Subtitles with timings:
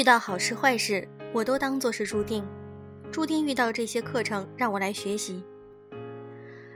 [0.00, 2.42] 遇到好事坏事，我都当做是注定，
[3.12, 5.44] 注定遇到这些课程让我来学习。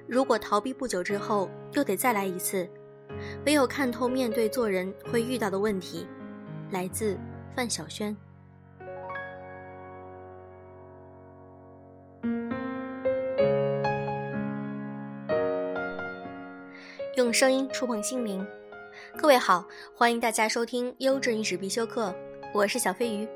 [0.06, 2.68] 如果逃避不久之后又得再来一次，
[3.46, 6.06] 唯有看透面对做人会遇到的问题。
[6.70, 7.18] 来自
[7.56, 8.14] 范晓萱。
[17.16, 18.46] 用声音触碰心灵，
[19.16, 22.10] 各位好，欢迎大家收听《优质历史必修课》，
[22.54, 23.28] 我是小飞鱼。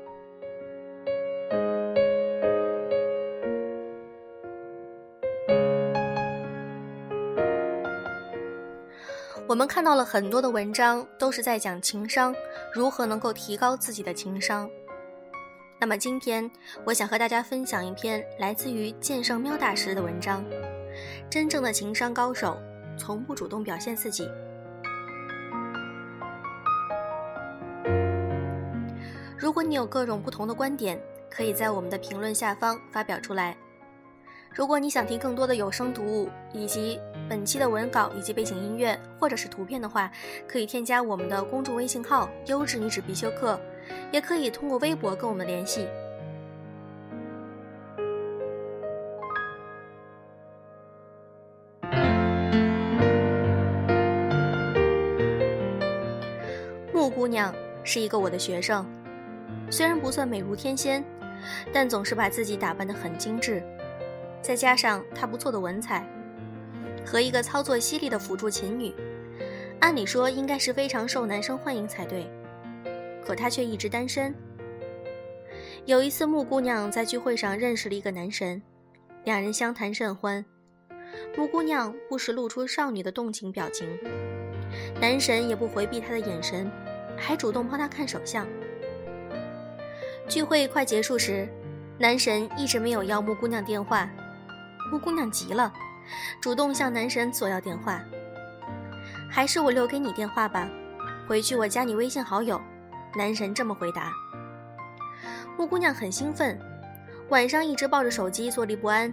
[9.45, 12.33] 我们看到了很多的文章，都是在讲情商，
[12.73, 14.69] 如何能够提高自己的情商。
[15.81, 16.49] 那么今天，
[16.85, 20.45] 我想和大家分享一篇来自于剑圣喵大师的文章：
[21.29, 22.57] 真正的情商高手。
[22.97, 24.29] 从不主动表现自己。
[29.79, 33.55] 有各种不同的观点，可以在我们的评论下方发表出来。
[34.53, 36.99] 如果你想听更多的有声读物，以及
[37.29, 40.11] 本期的文稿以及背景音乐，或者是图片的话，
[40.45, 43.57] 可以添加我们的公众微信号“优质女子必修课”，
[44.11, 45.87] 也可以通过微博跟我们联系。
[56.91, 58.85] 木姑娘是一个我的学生，
[59.69, 61.03] 虽然不算美如天仙，
[61.71, 63.63] 但总是把自己打扮得很精致，
[64.41, 66.07] 再加上她不错的文采，
[67.05, 68.93] 和一个操作犀利的辅助琴女，
[69.79, 72.29] 按理说应该是非常受男生欢迎才对，
[73.23, 74.33] 可她却一直单身。
[75.85, 78.61] 有一次，木姑娘在聚会上认识了一个男神，
[79.23, 80.43] 两人相谈甚欢，
[81.37, 83.87] 木姑娘不时露出少女的动情表情，
[84.99, 86.69] 男神也不回避她的眼神。
[87.21, 88.47] 还主动帮她看手相。
[90.29, 91.49] 聚会快结束时，
[91.97, 94.07] 男神一直没有要木姑娘电话，
[94.91, 95.73] 木姑娘急了，
[96.39, 97.99] 主动向男神索要电话。
[99.27, 100.69] 还是我留给你电话吧，
[101.27, 102.61] 回去我加你微信好友。
[103.17, 104.13] 男神这么回答。
[105.57, 106.59] 木姑娘很兴奋，
[107.29, 109.11] 晚上一直抱着手机坐立不安，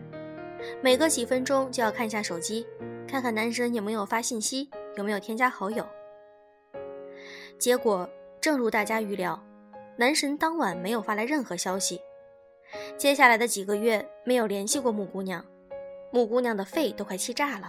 [0.82, 2.66] 每隔几分钟就要看一下手机，
[3.08, 5.86] 看看男神有没有发信息，有没有添加好友。
[7.58, 8.06] 结果
[8.38, 9.42] 正如大家预料，
[9.98, 12.02] 男神当晚没有发来任何消息。
[12.98, 15.42] 接下来的几个月没有联系过木姑娘，
[16.10, 17.68] 木姑娘的肺都快气炸了。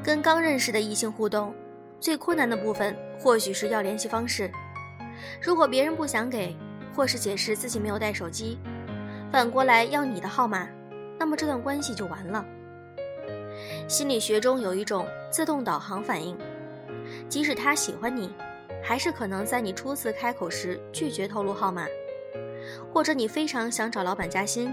[0.00, 1.52] 跟刚认识的异性互动，
[1.98, 4.48] 最困难的部分或许是要联系方式。
[5.42, 6.56] 如果别人不想给，
[6.94, 8.60] 或是解释自己没有带手机，
[9.32, 10.68] 反过来要你的号码。
[11.18, 12.44] 那么这段关系就完了。
[13.88, 16.36] 心理学中有一种自动导航反应，
[17.28, 18.32] 即使他喜欢你，
[18.82, 21.86] 还是可能在你初次开口时拒绝透露号码，
[22.92, 24.72] 或者你非常想找老板加薪，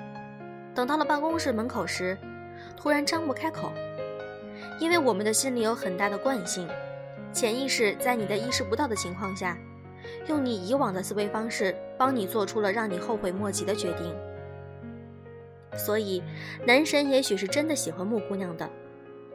[0.76, 2.18] 等到了办公室门口时，
[2.76, 3.72] 突然张不开口，
[4.80, 6.68] 因为我们的心里有很大的惯性，
[7.34, 9.58] 潜意识在你的意识不到的情况下，
[10.28, 14.16] 用你以往的思维方式帮你做出了让你后悔莫及的决定。
[15.78, 16.24] 所以，
[16.66, 18.68] 男神也许是真的喜欢木姑娘的，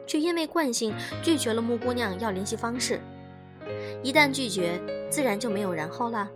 [0.05, 2.99] 却因为惯性拒绝了木姑娘要联系方式。
[4.01, 6.29] 一旦拒绝，自然就没有然后了。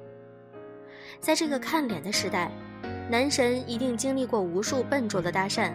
[1.19, 2.51] 在这个看脸的时代，
[3.09, 5.73] 男神一定经历过无数笨拙的搭讪，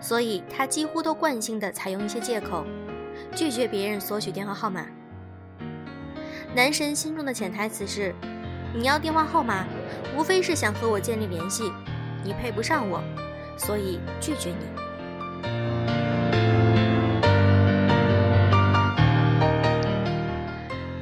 [0.00, 2.64] 所以他几乎都惯性的采用一些借口，
[3.34, 4.86] 拒绝别人索取电话号码。
[6.54, 8.14] 男神心中的潜台词是：
[8.74, 9.66] 你要电话号码，
[10.16, 11.72] 无非是想和我建立联系。
[12.22, 13.02] 你配不上我，
[13.56, 14.66] 所以拒绝你。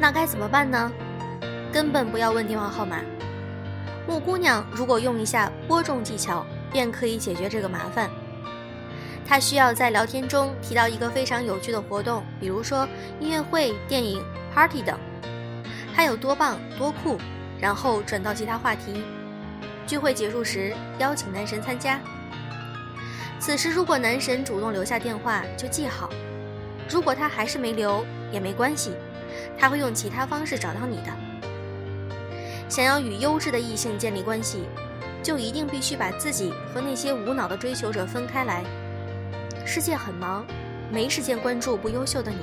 [0.03, 0.91] 那该怎么办呢？
[1.73, 2.97] 根本不要问电话号码。
[4.05, 8.11] 木姑娘如果用一下播种技巧，便可以解决这个麻烦。
[9.25, 12.85] 她需要在聊天中提到一个非常有趣的活动，比如说
[13.21, 14.21] 音乐会、电影、
[14.53, 14.99] party 等，
[15.95, 17.17] 它有多棒、多酷，
[17.61, 19.05] 然后转到其他话题。
[19.87, 22.01] 聚会结束时，邀请男神参加。
[23.39, 26.09] 此时，如果男神主动留下电话，就记好；
[26.91, 28.91] 如果他还是没留，也没关系，
[29.59, 31.13] 他会用其他方式找到你的。
[32.69, 34.65] 想要与优质的异性建立关系，
[35.23, 38.65] 就一定必须把自己和那些无脑的追求者分开来。
[39.65, 40.47] 世界很忙，
[40.91, 42.39] 没时间关注不优秀的你。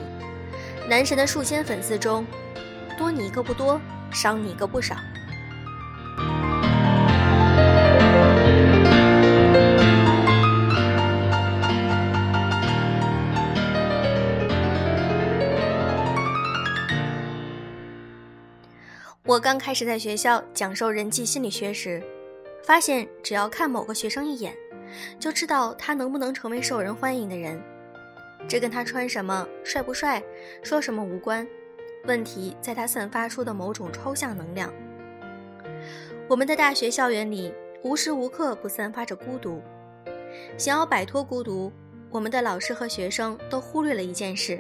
[0.88, 2.26] 男神的数千粉丝中，
[2.98, 3.80] 多你一个不多，
[4.12, 4.96] 少你一个不少。
[19.30, 22.02] 我刚开始在学校讲授人际心理学时，
[22.64, 24.58] 发现只要看某个学生一眼，
[25.20, 27.62] 就知道他能不能成为受人欢迎的人。
[28.48, 30.20] 这跟他穿什么、帅不帅、
[30.64, 31.48] 说什么无关，
[32.06, 34.74] 问题在他散发出的某种抽象能量。
[36.28, 37.54] 我们的大学校园里
[37.84, 39.62] 无时无刻不散发着孤独。
[40.58, 41.72] 想要摆脱孤独，
[42.10, 44.60] 我们的老师和学生都忽略了一件事：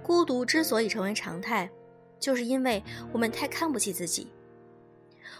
[0.00, 1.68] 孤独之所以成为常态，
[2.24, 2.82] 就是因为
[3.12, 4.32] 我们太看不起自己。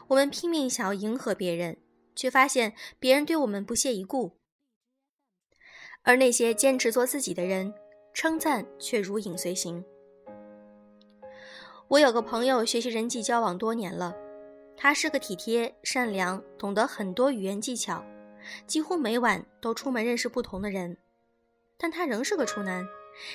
[0.07, 1.79] 我们拼命想要迎合别人，
[2.15, 4.33] 却发现别人对我们不屑一顾。
[6.03, 7.73] 而那些坚持做自己的人，
[8.13, 9.83] 称赞却如影随形。
[11.89, 14.15] 我有个朋友学习人际交往多年了，
[14.77, 18.05] 他是个体贴、善良、懂得很多语言技巧，
[18.67, 20.99] 几乎每晚都出门认识不同的人。
[21.79, 22.87] 但他仍是个处男，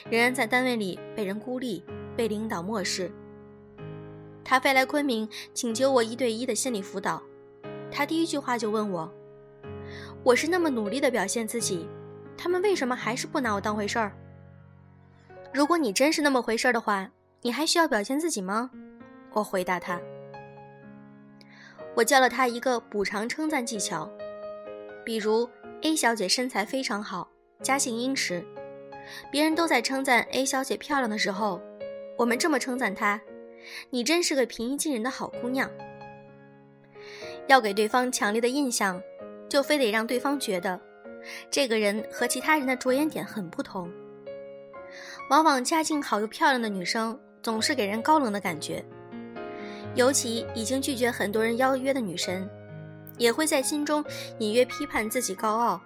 [0.07, 1.84] 仍然在单位里被人孤立，
[2.16, 3.12] 被领导漠视。
[4.50, 7.22] 他飞来昆明请求我一对一的心理辅导，
[7.92, 9.07] 他第一句话就问我
[10.25, 11.88] ：“我是那么努力的表现自己。”
[12.36, 14.12] 他们为什么还是不拿我当回事儿？
[15.54, 17.12] 如果你真是那么回事儿的话，
[17.44, 18.72] 你还需要表现自己吗？
[19.34, 20.01] 我回答他。
[21.94, 24.10] 我教了他一个补偿称赞技巧，
[25.06, 25.48] 比如
[25.84, 27.30] A 小姐身材非常好，
[27.62, 28.44] 家境殷实，
[29.31, 31.62] 别人都在称赞 A 小姐漂亮的时候，
[32.18, 33.22] 我们这么称赞她
[33.90, 35.70] ：“你真是个平易近人的好姑娘。”
[37.48, 39.02] 要给对方强烈的印象，
[39.50, 40.80] 就非得让对方觉得。
[41.52, 43.92] 这个人和其他人的着眼点很不同。
[45.30, 48.84] 往往家境好又漂亮的女生总是给人高冷的感觉，
[49.96, 52.50] 尤其已经拒绝很多人邀约的女神，
[53.18, 54.04] 也会在心中
[54.40, 55.82] 隐约批判自己高傲。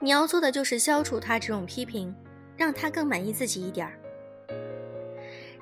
[0.00, 2.14] 你要做的就是消除她这种批评，
[2.56, 3.98] 让她更满意自己一点儿。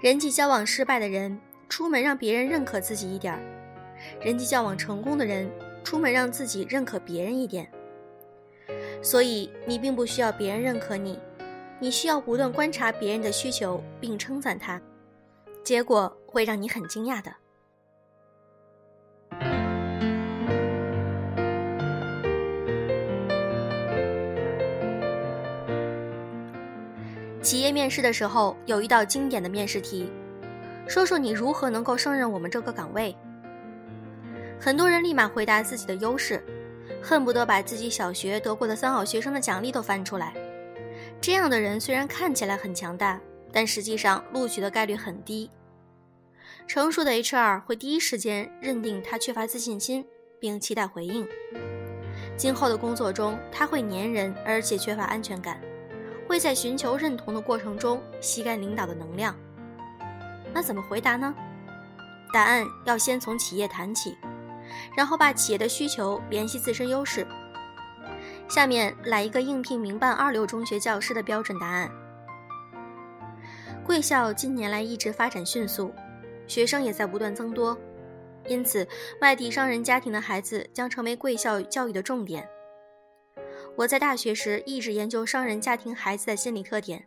[0.03, 1.39] 人际交往失败的人
[1.69, 3.41] 出门让别人认可自己一点儿，
[4.21, 5.49] 人际交往成功的人
[5.85, 7.71] 出门让自己认可别人一点。
[9.01, 11.17] 所以，你并不需要别人认可你，
[11.79, 14.83] 你需要不断观察别人的需求并称赞他，
[15.63, 17.33] 结果会让你很惊讶的。
[27.53, 30.11] 企业面试的时候，有一道经典的面试题，
[30.89, 33.15] 说说你如何能够胜任我们这个岗位。
[34.59, 36.43] 很多人立马回答自己的优势。
[37.03, 40.33] 恨不得把自己小学得过的三好学生的奖励都翻出来。
[41.21, 43.21] 这样的人虽然看起来很强大，
[43.53, 45.51] 但实际上录取的概率很低。
[46.67, 50.03] 成熟的 HR 会第一时间认定他缺乏自信心，
[50.41, 51.29] 并期待回应。
[52.35, 55.61] 今后的工作中，他会粘人，而且缺乏安全感，
[56.33, 59.37] 会在寻求认同的过程中吸干领导的能量。
[60.55, 61.35] 那怎么回答呢？
[62.33, 64.17] 答案要先从企业谈起。
[64.97, 67.27] 然后把企业的需求联系自身优势。
[68.49, 71.91] 下面来一个应聘民办二流中学教师的标准答案。
[73.85, 75.93] 贵校近年来一直发展迅速，
[76.47, 77.77] 学生也在不断增多，
[78.47, 78.89] 因此
[79.21, 82.49] 外地商人家庭的孩子将成为贵校教育的重点。
[83.77, 87.07] 我在大学时一直研究商人家庭孩子的心理特点，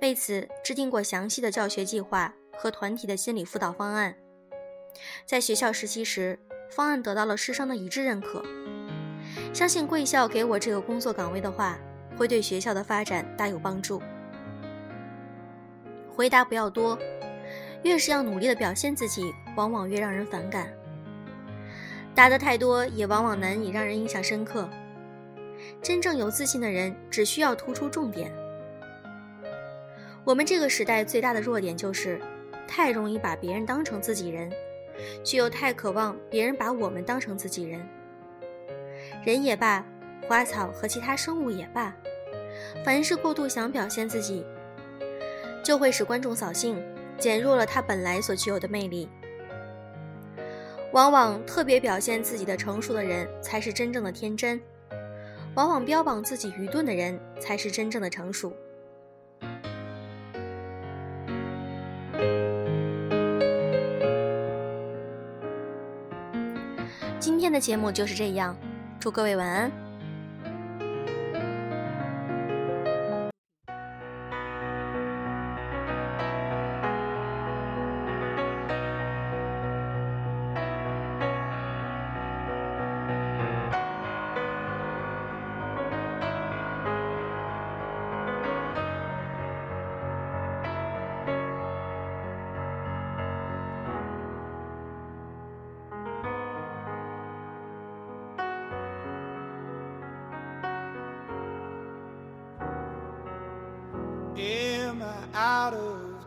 [0.00, 4.14] 为此制定过详细的教学计划和团体的心理辅导方案。
[5.26, 6.38] 在学校实习时。
[6.70, 8.44] 方案得到了师生的一致认可，
[9.52, 11.76] 相信贵校给我这个工作岗位的话，
[12.16, 14.00] 会对学校的发展大有帮助。
[16.14, 16.96] 回答不要多，
[17.82, 20.72] 越是要努力的表现自己，往往越让人反感。
[22.14, 24.70] 答得太多，也往往难以让人印象深刻。
[25.82, 28.32] 真正有自信的人，只需要突出重点。
[30.24, 32.20] 我们这个时代最大的弱点就是，
[32.66, 34.50] 太容易把别人当成自己人。
[35.24, 37.80] 却又太渴望别人把我们当成自己人，
[39.24, 39.82] 人也罢，
[40.28, 41.96] 花草和其他生物也罢，
[42.84, 44.44] 凡是过度想表现自己，
[45.64, 46.78] 就会使观众扫兴，
[47.18, 49.08] 减弱了他本来所具有的魅力。
[50.92, 54.60] 往往特别表现自己的成熟的人才是真正的天真，
[55.54, 58.52] 往往标榜自己愚钝的人才是真正的成熟。
[67.18, 68.56] 今天的节目就是这样，
[68.98, 69.89] 祝各位晚安。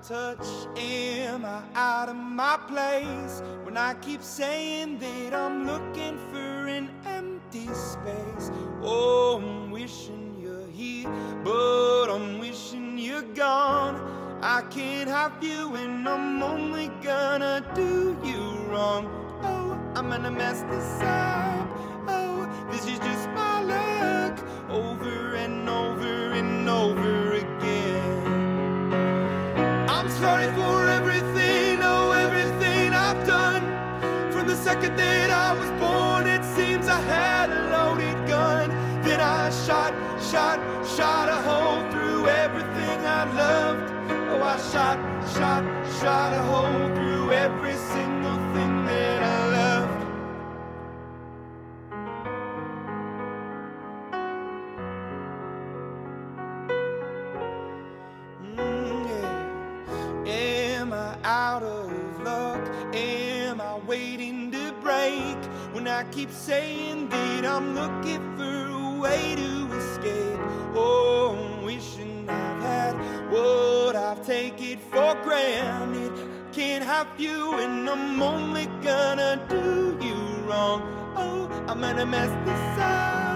[0.08, 0.46] Touch?
[0.76, 3.42] Am I out of my place?
[3.64, 8.52] When I keep saying that I'm looking for an empty space.
[8.82, 11.10] Oh, I'm wishing you're here,
[11.44, 13.96] but I'm wishing you're gone.
[14.42, 19.08] I can't have you, and I'm only gonna do you wrong.
[19.42, 21.70] Oh, I'm gonna mess this up.
[22.08, 24.38] Oh, this is just my luck
[24.70, 27.23] over and over and over
[30.24, 33.64] sorry for everything, oh, everything I've done.
[34.32, 38.70] From the second that I was born, it seems I had a loaded gun.
[39.04, 39.92] Then I shot,
[40.32, 40.60] shot,
[40.96, 43.86] shot a hole through everything I loved.
[44.32, 44.98] Oh, I shot,
[45.36, 45.64] shot,
[46.00, 47.76] shot a hole through every
[61.24, 62.60] Out of luck?
[62.94, 65.38] Am I waiting to break?
[65.74, 70.40] When I keep saying that I'm looking for a way to escape.
[70.76, 76.12] Oh, I'm wishing I've had what I've taken for granted.
[76.52, 80.16] Can't have you, and I'm only gonna do you
[80.48, 80.82] wrong.
[81.16, 83.33] Oh, I'm gonna mess this up.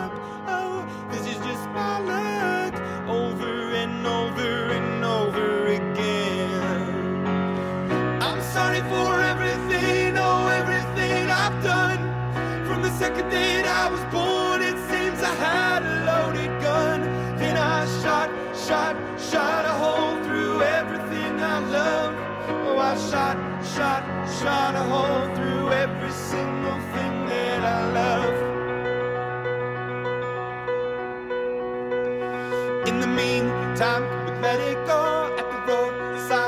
[13.31, 17.01] That I was born, it seems I had a loaded gun.
[17.37, 22.13] Then I shot, shot, shot a hole through everything I love.
[22.49, 23.37] Oh, I shot,
[23.75, 24.03] shot,
[24.39, 28.35] shot a hole through every single thing that I love.
[32.87, 34.03] In the meantime,
[34.43, 36.46] it go at the roadside.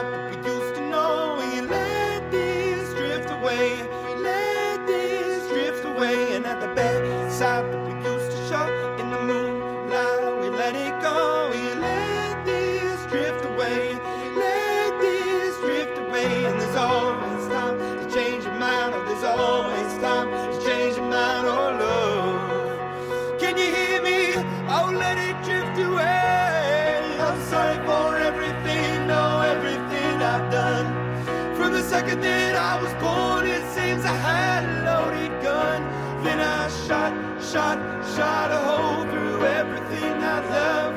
[32.22, 35.80] That I was born, it seems I had a loaded gun.
[36.24, 37.78] Then I shot, shot,
[38.16, 40.94] shot a hole through everything I love.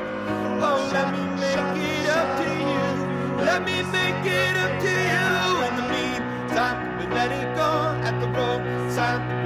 [0.67, 2.87] Oh, let me make it up to you.
[3.45, 5.29] Let me make it up to you.
[5.69, 7.71] In the meantime, we let it go
[8.09, 9.43] at the roadside.